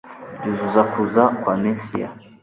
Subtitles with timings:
[0.37, 2.09] byuzuza kuza kwa Mesiya